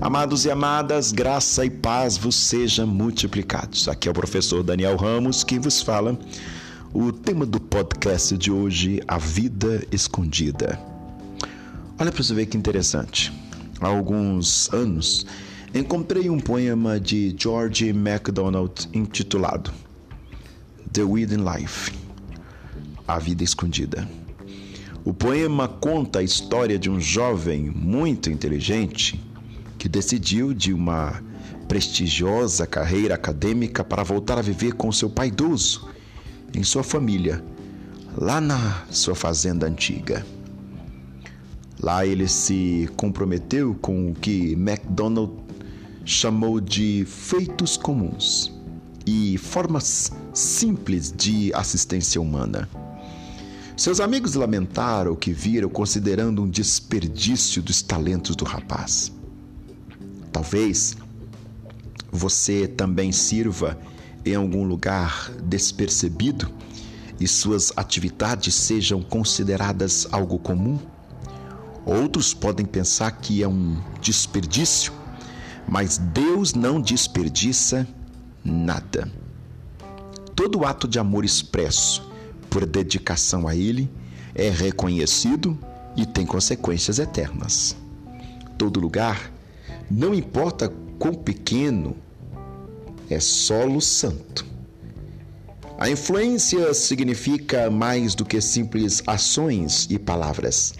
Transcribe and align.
Amados 0.00 0.44
e 0.44 0.50
amadas, 0.50 1.10
graça 1.10 1.64
e 1.64 1.70
paz 1.70 2.16
vos 2.16 2.36
sejam 2.36 2.86
multiplicados. 2.86 3.88
Aqui 3.88 4.06
é 4.06 4.10
o 4.12 4.14
professor 4.14 4.62
Daniel 4.62 4.94
Ramos 4.96 5.42
quem 5.42 5.58
vos 5.58 5.82
fala. 5.82 6.16
O 6.94 7.10
tema 7.10 7.44
do 7.44 7.58
podcast 7.58 8.38
de 8.38 8.48
hoje, 8.48 9.02
a 9.08 9.18
vida 9.18 9.84
escondida. 9.90 10.80
Olha 11.98 12.12
para 12.12 12.22
você 12.22 12.32
ver 12.32 12.46
que 12.46 12.56
interessante. 12.56 13.32
Há 13.80 13.88
alguns 13.88 14.72
anos 14.72 15.26
encontrei 15.74 16.30
um 16.30 16.38
poema 16.38 17.00
de 17.00 17.34
George 17.36 17.92
MacDonald 17.92 18.88
intitulado 18.94 19.72
The 20.92 21.02
Hidden 21.02 21.44
Life 21.44 21.92
A 23.06 23.18
Vida 23.18 23.42
Escondida. 23.42 24.08
O 25.04 25.12
poema 25.12 25.66
conta 25.66 26.20
a 26.20 26.22
história 26.22 26.78
de 26.78 26.88
um 26.88 27.00
jovem 27.00 27.68
muito 27.68 28.30
inteligente 28.30 29.20
que 29.78 29.88
decidiu 29.88 30.52
de 30.52 30.72
uma 30.72 31.22
prestigiosa 31.68 32.66
carreira 32.66 33.14
acadêmica 33.14 33.84
para 33.84 34.02
voltar 34.02 34.38
a 34.38 34.42
viver 34.42 34.72
com 34.72 34.90
seu 34.90 35.08
pai 35.08 35.28
idoso 35.28 35.88
em 36.54 36.64
sua 36.64 36.82
família, 36.82 37.44
lá 38.16 38.40
na 38.40 38.84
sua 38.90 39.14
fazenda 39.14 39.66
antiga. 39.66 40.26
Lá 41.80 42.04
ele 42.04 42.26
se 42.26 42.90
comprometeu 42.96 43.74
com 43.80 44.10
o 44.10 44.14
que 44.14 44.56
MacDonald 44.56 45.32
chamou 46.04 46.60
de 46.60 47.04
feitos 47.06 47.76
comuns 47.76 48.52
e 49.06 49.38
formas 49.38 50.10
simples 50.34 51.12
de 51.16 51.52
assistência 51.54 52.20
humana. 52.20 52.68
Seus 53.76 54.00
amigos 54.00 54.34
lamentaram 54.34 55.12
o 55.12 55.16
que 55.16 55.32
viram, 55.32 55.68
considerando 55.68 56.42
um 56.42 56.50
desperdício 56.50 57.62
dos 57.62 57.80
talentos 57.80 58.34
do 58.34 58.44
rapaz. 58.44 59.12
Talvez 60.38 60.96
você 62.12 62.68
também 62.68 63.10
sirva 63.10 63.76
em 64.24 64.36
algum 64.36 64.62
lugar 64.62 65.32
despercebido 65.42 66.48
e 67.18 67.26
suas 67.26 67.72
atividades 67.76 68.54
sejam 68.54 69.02
consideradas 69.02 70.06
algo 70.12 70.38
comum. 70.38 70.78
Outros 71.84 72.32
podem 72.32 72.64
pensar 72.64 73.10
que 73.10 73.42
é 73.42 73.48
um 73.48 73.82
desperdício, 74.00 74.92
mas 75.66 75.98
Deus 75.98 76.54
não 76.54 76.80
desperdiça 76.80 77.84
nada. 78.44 79.10
Todo 80.36 80.64
ato 80.64 80.86
de 80.86 81.00
amor 81.00 81.24
expresso 81.24 82.08
por 82.48 82.64
dedicação 82.64 83.48
a 83.48 83.56
Ele 83.56 83.90
é 84.36 84.48
reconhecido 84.50 85.58
e 85.96 86.06
tem 86.06 86.24
consequências 86.24 87.00
eternas. 87.00 87.76
Todo 88.56 88.78
lugar 88.78 89.36
não 89.90 90.14
importa 90.14 90.72
quão 90.98 91.14
pequeno, 91.14 91.96
é 93.08 93.18
solo 93.20 93.80
santo. 93.80 94.44
A 95.78 95.88
influência 95.88 96.74
significa 96.74 97.70
mais 97.70 98.14
do 98.14 98.24
que 98.24 98.40
simples 98.40 99.02
ações 99.06 99.86
e 99.88 99.98
palavras. 99.98 100.74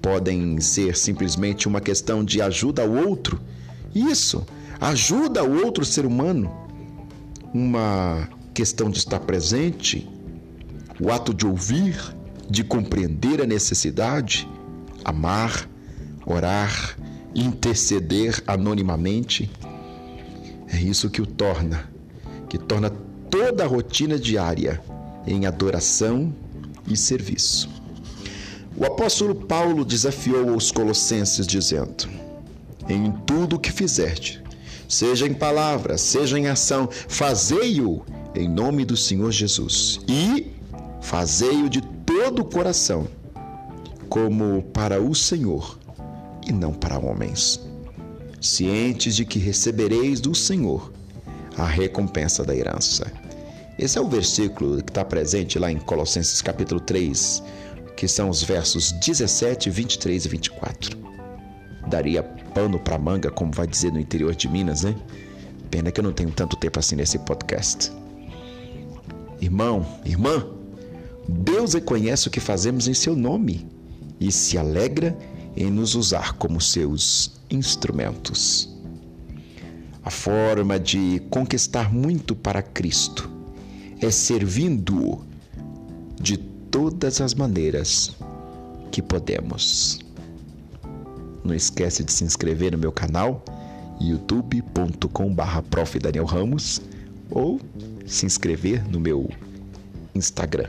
Podem 0.00 0.60
ser 0.60 0.96
simplesmente 0.96 1.68
uma 1.68 1.80
questão 1.80 2.24
de 2.24 2.40
ajuda 2.40 2.82
ao 2.82 2.90
outro. 2.90 3.38
Isso, 3.94 4.46
ajuda 4.80 5.40
ao 5.40 5.50
outro 5.50 5.84
ser 5.84 6.06
humano. 6.06 6.50
Uma 7.52 8.28
questão 8.54 8.90
de 8.90 8.98
estar 8.98 9.20
presente, 9.20 10.08
o 10.98 11.12
ato 11.12 11.34
de 11.34 11.46
ouvir, 11.46 11.96
de 12.48 12.64
compreender 12.64 13.42
a 13.42 13.46
necessidade, 13.46 14.48
amar, 15.04 15.68
orar, 16.24 16.96
interceder 17.40 18.42
anonimamente. 18.46 19.50
É 20.68 20.76
isso 20.76 21.10
que 21.10 21.22
o 21.22 21.26
torna, 21.26 21.88
que 22.48 22.58
torna 22.58 22.90
toda 23.30 23.64
a 23.64 23.66
rotina 23.66 24.18
diária 24.18 24.80
em 25.26 25.46
adoração 25.46 26.34
e 26.86 26.96
serviço. 26.96 27.68
O 28.76 28.84
apóstolo 28.84 29.34
Paulo 29.34 29.84
desafiou 29.84 30.54
os 30.56 30.70
colossenses 30.70 31.46
dizendo: 31.46 32.08
Em 32.88 33.10
tudo 33.26 33.56
o 33.56 33.58
que 33.58 33.72
fizerte, 33.72 34.42
seja 34.88 35.26
em 35.26 35.34
palavra, 35.34 35.98
seja 35.98 36.38
em 36.38 36.46
ação, 36.46 36.88
fazei-o 36.90 38.04
em 38.34 38.48
nome 38.48 38.84
do 38.84 38.96
Senhor 38.96 39.32
Jesus 39.32 40.00
e 40.08 40.52
fazei-o 41.00 41.68
de 41.68 41.80
todo 41.80 42.42
o 42.42 42.44
coração, 42.44 43.08
como 44.08 44.62
para 44.72 45.00
o 45.00 45.14
Senhor 45.14 45.78
e 46.48 46.52
não 46.52 46.72
para 46.72 46.98
homens, 46.98 47.60
cientes 48.40 49.14
de 49.14 49.24
que 49.24 49.38
recebereis 49.38 50.20
do 50.20 50.34
Senhor 50.34 50.90
a 51.56 51.66
recompensa 51.66 52.44
da 52.44 52.56
herança. 52.56 53.12
Esse 53.78 53.98
é 53.98 54.00
o 54.00 54.08
versículo 54.08 54.82
que 54.82 54.90
está 54.90 55.04
presente 55.04 55.58
lá 55.58 55.70
em 55.70 55.78
Colossenses 55.78 56.40
capítulo 56.40 56.80
3, 56.80 57.42
que 57.96 58.08
são 58.08 58.30
os 58.30 58.42
versos 58.42 58.92
17, 58.92 59.68
23 59.70 60.24
e 60.24 60.28
24. 60.28 60.98
Daria 61.88 62.22
pano 62.22 62.78
para 62.78 62.98
manga, 62.98 63.30
como 63.30 63.52
vai 63.52 63.66
dizer 63.66 63.92
no 63.92 64.00
interior 64.00 64.34
de 64.34 64.48
Minas, 64.48 64.82
né? 64.82 64.94
Pena 65.70 65.90
que 65.90 66.00
eu 66.00 66.04
não 66.04 66.12
tenho 66.12 66.30
tanto 66.30 66.56
tempo 66.56 66.78
assim 66.78 66.96
nesse 66.96 67.18
podcast. 67.20 67.92
Irmão, 69.40 69.86
irmã, 70.04 70.46
Deus 71.28 71.74
reconhece 71.74 72.26
o 72.26 72.30
que 72.30 72.40
fazemos 72.40 72.88
em 72.88 72.94
seu 72.94 73.14
nome 73.14 73.66
e 74.18 74.32
se 74.32 74.58
alegra 74.58 75.16
em 75.58 75.70
nos 75.70 75.94
usar 75.94 76.34
como 76.34 76.60
seus 76.60 77.32
instrumentos. 77.50 78.68
A 80.04 80.10
forma 80.10 80.78
de 80.78 81.20
conquistar 81.30 81.92
muito 81.92 82.34
para 82.36 82.62
Cristo 82.62 83.30
é 84.00 84.10
servindo-o 84.10 85.22
de 86.20 86.36
todas 86.36 87.20
as 87.20 87.34
maneiras 87.34 88.16
que 88.92 89.02
podemos. 89.02 89.98
Não 91.44 91.54
esquece 91.54 92.04
de 92.04 92.12
se 92.12 92.24
inscrever 92.24 92.72
no 92.72 92.78
meu 92.78 92.92
canal 92.92 93.44
youtube.com/prof 94.00 95.98
Daniel 95.98 96.24
Ramos 96.24 96.80
ou 97.30 97.60
se 98.06 98.24
inscrever 98.24 98.88
no 98.88 99.00
meu 99.00 99.28
Instagram 100.14 100.68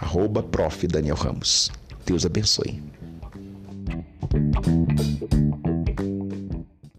arroba 0.00 0.42
Prof 0.42 0.86
Daniel 0.86 1.16
Ramos. 1.16 1.70
Deus 2.04 2.26
abençoe. 2.26 2.82